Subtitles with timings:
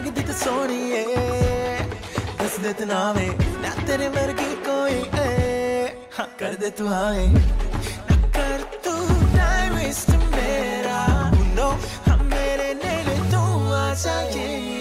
[0.00, 1.04] ਲੱਗਦੀ ਤੇ ਸੋਹਣੀ ਏ
[2.38, 3.26] ਦੱਸ ਦੇ ਤਨਾਵੇ
[3.62, 5.88] ਨਾ ਤੇਰੇ ਵਰਗੀ ਕੋਈ ਏ
[6.18, 9.06] ਹਾਂ ਕਰ ਦੇ ਤੂੰ ਆਏ ਨਾ ਕਰ ਤੂੰ
[9.36, 11.04] ਟਾਈਮ ਵੇਸਟ ਮੇਰਾ
[11.56, 11.68] ਨੋ
[12.08, 14.79] ਹਾਂ ਮੇਰੇ ਨੇੜੇ ਤੂੰ ਆ ਜਾਈਏ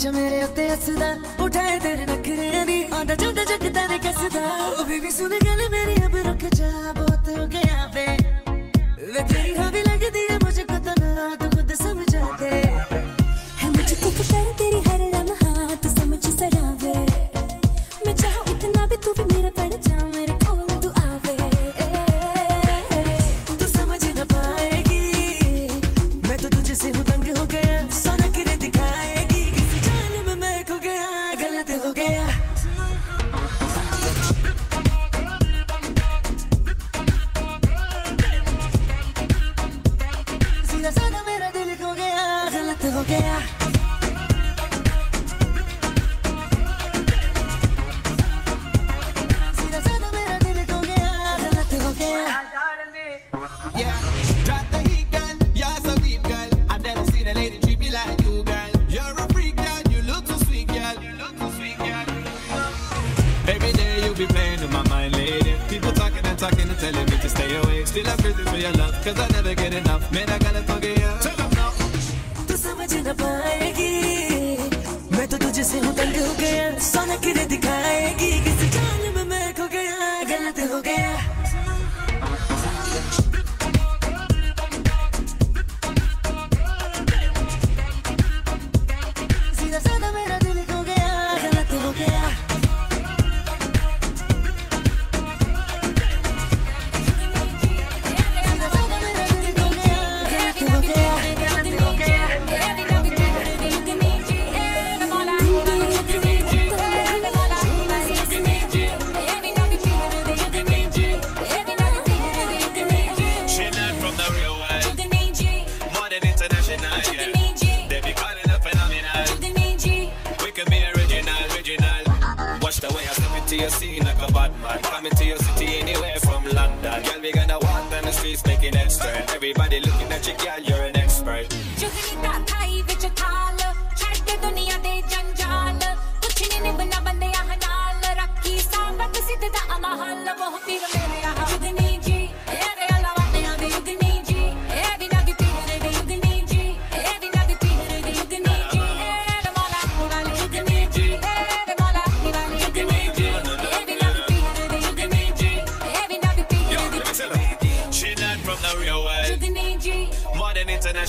[0.00, 1.06] ਚ ਮੇਰੇ ਉੱਤੇ ਹੱਸਦਾ
[1.44, 6.16] ਉਠਾਏ ਤੇਰੇ ਨਖਰੇ ਦੀ ਆਂਦਾ ਜਾਂਦਾ ਜਗਦਾ ਨੇ ਕੱਸਦਾ ਉਹ ਬੀਬੀ ਸੁਣ ਗੱਲ ਮੇਰੀ ਅਬ
[6.26, 8.06] ਰੁਕ ਜਾ ਬਹੁਤ ਹੋ ਗਿਆ ਵੇ
[9.08, 11.49] ਲੱਗੀ ਹਵੀ ਲੱਗਦੀ ਹੈ ਮੁਝੇ ਕਤਨਾ
[42.90, 43.79] Little dare.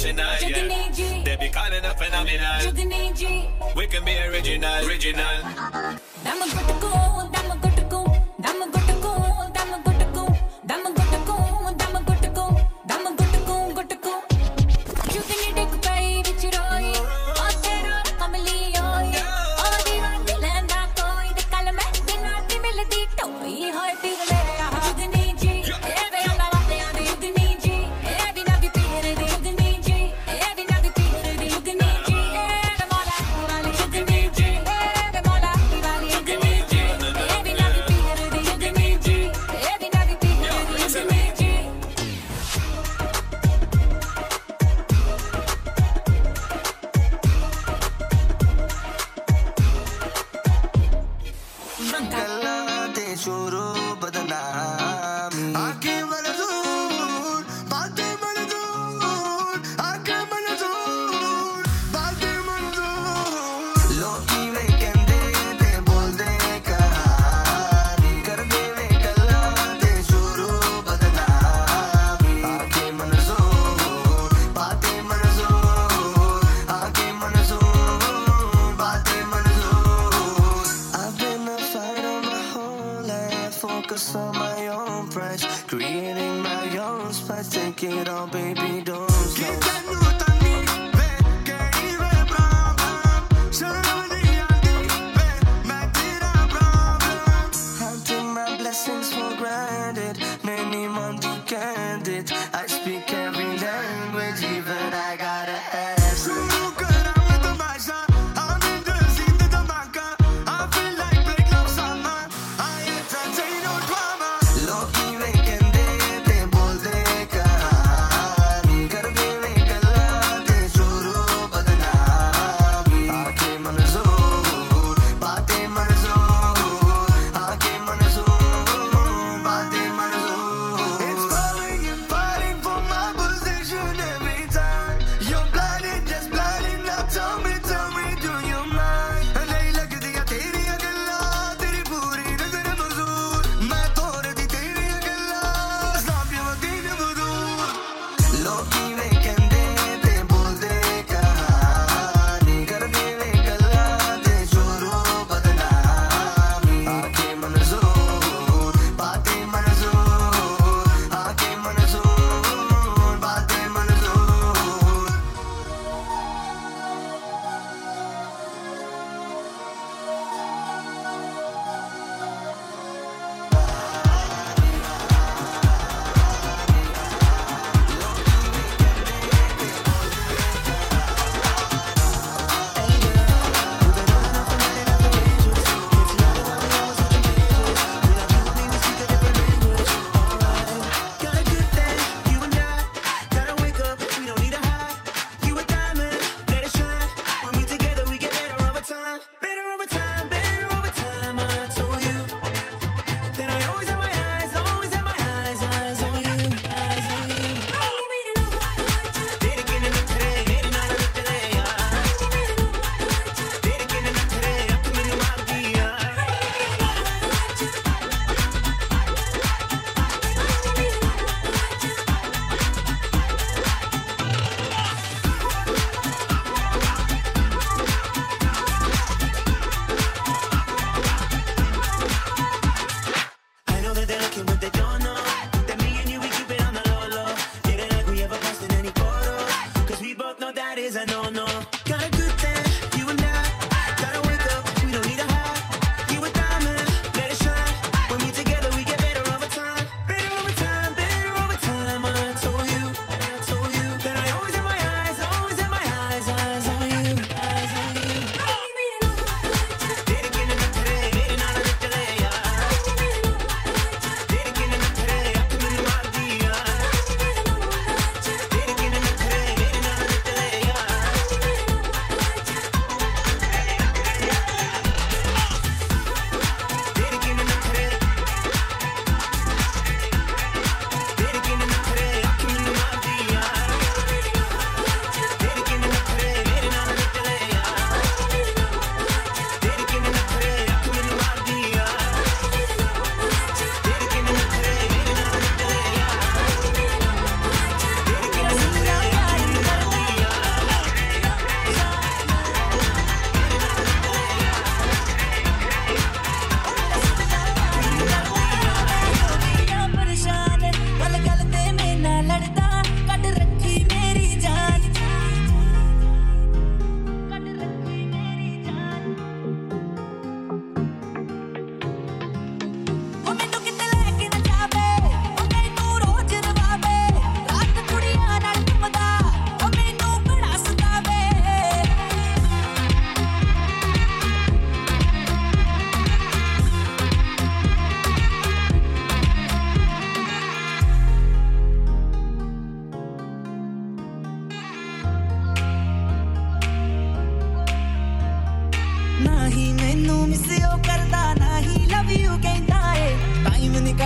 [0.06, 0.50] international.
[0.50, 1.24] Yeah.
[1.24, 2.74] They be calling a phenomenal.
[3.76, 5.26] We can be original, original.
[6.26, 7.11] I'm a critical.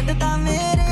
[0.06, 0.85] nada tá merecendo.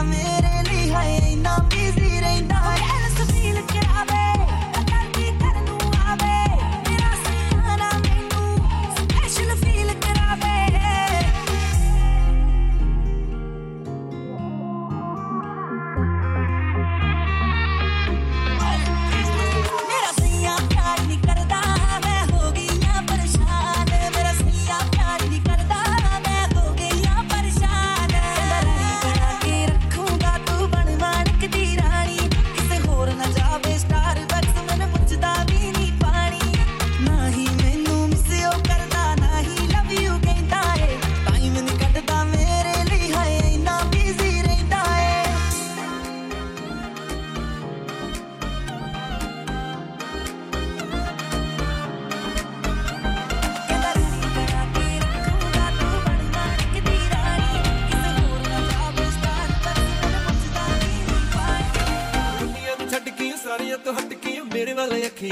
[0.00, 0.39] promise.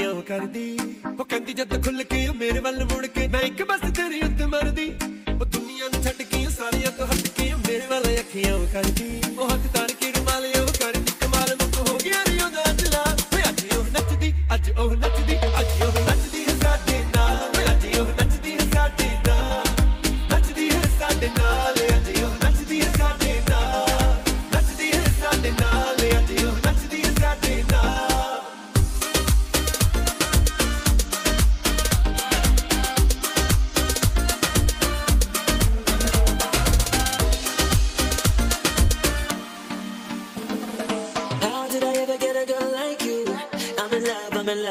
[0.09, 0.79] ਉਹ ਕਰਦੀ।
[1.19, 4.93] ਉਹ ਕਹਿੰਦੀ, ਜਦ ਖੁੱਲ ਕੇ ਮੇਰੇ ਵੱਲ ਮੁੜ ਕੇ, ਮੈਂ ਇੱਕ ਬਸ ਤੇਰੀ ਉੱਤ ਮਰਦੀ।
[5.39, 9.49] ਉਹ ਦੁਨੀਆ ਨੂੰ ਛੱਡ ਕੇ ਸਾਰਿਆਂ ਤੋਂ ਹਟ ਕੇ ਮੇਰੇ ਵੱਲ ਅੱਖੀਆਂ ਉਹ ਕਰਦੀ। ਉਹ
[9.49, 13.03] ਹੱਥ ਤਾਰ ਕੇ ਰਮਾਲੇ, ਉਹ ਕਰਦੀ। ਕਮਾਲ ਮੁੱਕ ਹੋ ਗਿਆ ਰਿਓ ਦਾ ਚਲਾ
[13.49, 15.48] ਅੱਜ ਉਹ ਨੱਚਦੀ, ਅੱਜ ਉਹ ਨੱਚਦੀ।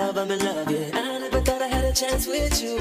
[0.09, 0.91] love, I'm in love, yeah.
[0.95, 2.77] I never thought I had a chance with you.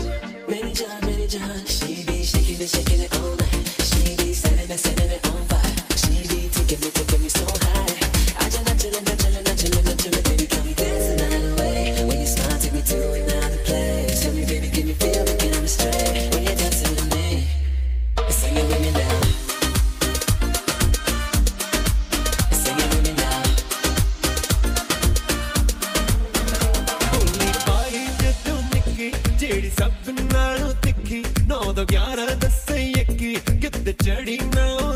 [0.48, 1.80] Many jobs, many jobs.
[1.80, 3.68] She be shaking it, shaking it all night.
[3.80, 5.98] She be setting it, setting it on fire.
[5.98, 7.87] She be taking me, taking me so high.
[29.80, 34.87] ਸਭ ਨਾਲੋਂ ਤਿੱਖੀ 9 ਤੋਂ 11 10 21 ਕਿਤੇ ਚੜੀ ਨਾ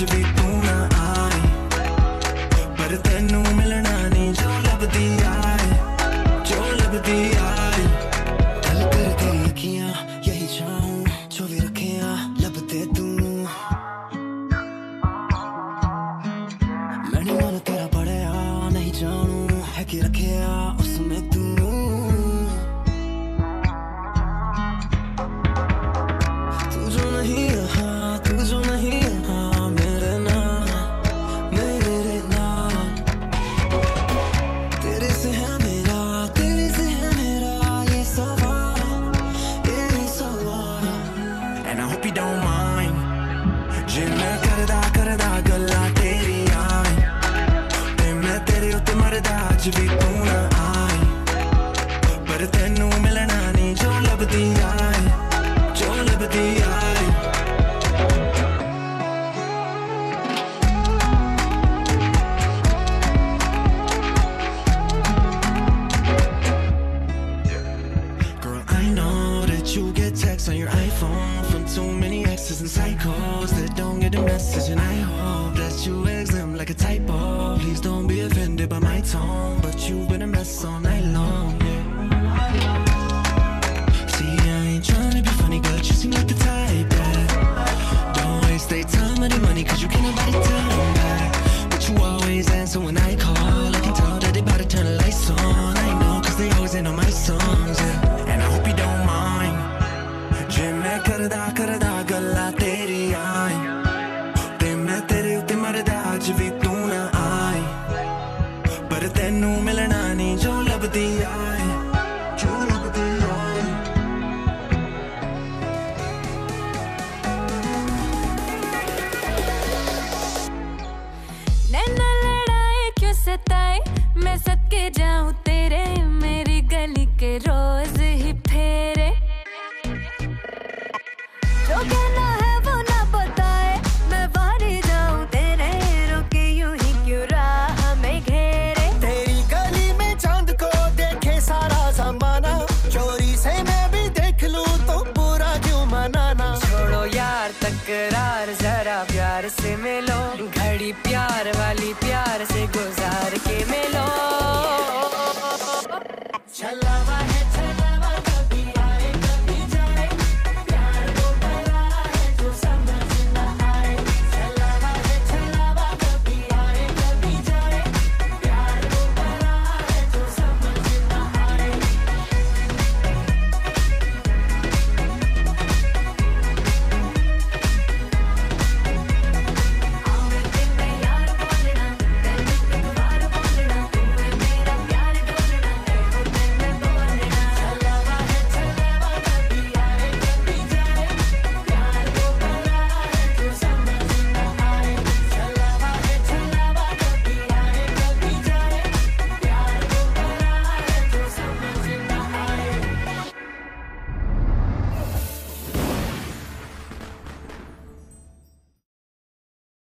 [0.00, 1.40] ਅੱਜ ਵੀ ਤੂੰ ਨਾ ਆਈ
[2.78, 3.79] ਪਰ ਤੈਨੂੰ ਮਿਲਣਾ